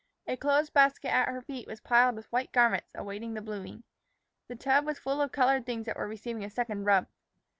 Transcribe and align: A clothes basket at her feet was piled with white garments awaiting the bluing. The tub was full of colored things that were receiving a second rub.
A 0.25 0.35
clothes 0.35 0.71
basket 0.71 1.09
at 1.13 1.27
her 1.27 1.43
feet 1.43 1.67
was 1.67 1.79
piled 1.79 2.15
with 2.15 2.31
white 2.31 2.51
garments 2.51 2.87
awaiting 2.95 3.35
the 3.35 3.39
bluing. 3.43 3.83
The 4.47 4.55
tub 4.55 4.83
was 4.83 4.97
full 4.97 5.21
of 5.21 5.31
colored 5.31 5.67
things 5.67 5.85
that 5.85 5.95
were 5.95 6.07
receiving 6.07 6.43
a 6.43 6.49
second 6.49 6.85
rub. 6.85 7.05